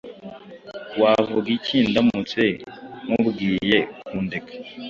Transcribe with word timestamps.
Wavuga 1.01 1.47
iki 1.57 1.77
ndamutse 1.89 2.41
nkubwiye 3.05 3.79
kundeka? 4.07 4.51